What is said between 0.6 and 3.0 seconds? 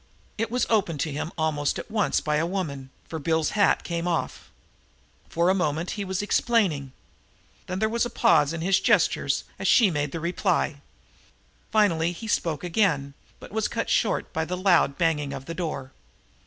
opened to him almost at once by a woman,